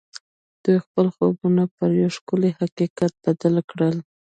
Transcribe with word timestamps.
دوی 0.63 0.77
خپل 0.85 1.05
خوبونه 1.15 1.63
پر 1.75 1.89
یو 2.01 2.09
ښکلي 2.17 2.51
حقیقت 2.59 3.11
بدل 3.23 3.55
کړل 3.69 3.95